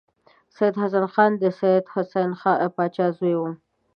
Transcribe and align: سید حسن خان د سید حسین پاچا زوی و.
سید 0.55 0.73
حسن 0.81 1.05
خان 1.13 1.31
د 1.41 1.43
سید 1.59 1.83
حسین 1.93 2.29
پاچا 2.75 3.07
زوی 3.17 3.35
و. 3.37 3.41